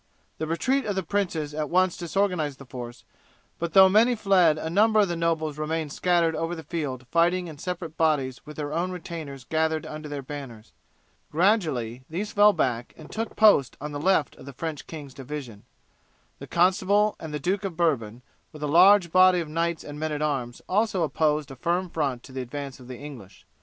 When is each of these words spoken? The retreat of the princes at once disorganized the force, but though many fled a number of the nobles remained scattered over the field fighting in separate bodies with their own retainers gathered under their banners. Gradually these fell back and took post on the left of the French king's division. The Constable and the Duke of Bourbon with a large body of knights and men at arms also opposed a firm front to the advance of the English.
The 0.39 0.47
retreat 0.47 0.83
of 0.87 0.95
the 0.95 1.03
princes 1.03 1.53
at 1.53 1.69
once 1.69 1.95
disorganized 1.95 2.57
the 2.57 2.65
force, 2.65 3.03
but 3.59 3.73
though 3.73 3.87
many 3.87 4.15
fled 4.15 4.57
a 4.57 4.67
number 4.67 5.01
of 5.01 5.07
the 5.09 5.15
nobles 5.15 5.59
remained 5.59 5.93
scattered 5.93 6.35
over 6.35 6.55
the 6.55 6.63
field 6.63 7.05
fighting 7.11 7.45
in 7.47 7.59
separate 7.59 7.97
bodies 7.97 8.43
with 8.43 8.57
their 8.57 8.73
own 8.73 8.91
retainers 8.91 9.43
gathered 9.43 9.85
under 9.85 10.09
their 10.09 10.23
banners. 10.23 10.73
Gradually 11.31 12.03
these 12.09 12.31
fell 12.31 12.51
back 12.51 12.95
and 12.97 13.11
took 13.11 13.35
post 13.35 13.77
on 13.79 13.91
the 13.91 13.99
left 14.01 14.35
of 14.37 14.47
the 14.47 14.53
French 14.53 14.87
king's 14.87 15.13
division. 15.13 15.65
The 16.39 16.47
Constable 16.47 17.15
and 17.19 17.31
the 17.31 17.39
Duke 17.39 17.63
of 17.63 17.77
Bourbon 17.77 18.23
with 18.51 18.63
a 18.63 18.67
large 18.67 19.11
body 19.11 19.39
of 19.39 19.47
knights 19.49 19.83
and 19.83 19.99
men 19.99 20.11
at 20.11 20.23
arms 20.23 20.63
also 20.67 21.03
opposed 21.03 21.51
a 21.51 21.55
firm 21.55 21.91
front 21.91 22.23
to 22.23 22.31
the 22.31 22.41
advance 22.41 22.79
of 22.79 22.87
the 22.87 22.97
English. 22.97 23.45